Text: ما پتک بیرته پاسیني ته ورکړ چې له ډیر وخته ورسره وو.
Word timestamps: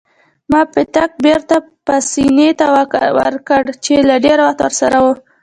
ما 0.51 0.61
پتک 0.73 1.09
بیرته 1.23 1.55
پاسیني 1.87 2.49
ته 2.59 2.65
ورکړ 3.17 3.63
چې 3.83 3.93
له 4.09 4.15
ډیر 4.25 4.37
وخته 4.45 4.63
ورسره 4.65 4.97
وو. 5.03 5.13